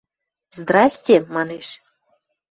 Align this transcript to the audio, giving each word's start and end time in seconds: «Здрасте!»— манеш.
«Здрасте!»— 0.57 1.15
манеш. 1.33 1.67